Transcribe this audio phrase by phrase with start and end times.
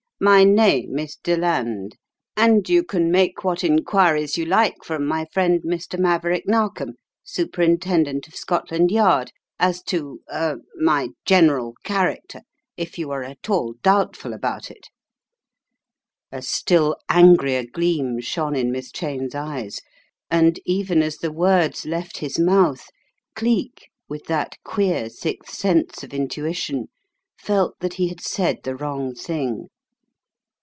[0.23, 1.97] "My name is Deland,
[2.37, 5.97] and you can make what enquiries you like from my friend Mr.
[5.97, 6.93] Maverick Narkom,
[7.23, 12.41] Superintend ent of Scotland Yard as to— er— my general character
[12.77, 14.89] if you are at all doubtful about it."
[16.31, 19.81] A still angrier gleam shone in Miss Cheyne's eyes,
[20.29, 22.91] and even as the words left his mouth,
[23.35, 26.89] Cleek, with that queer sixth sense of intution,
[27.39, 29.69] felt that he had said the wrong thing.